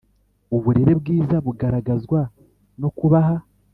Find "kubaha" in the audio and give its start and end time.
2.97-3.35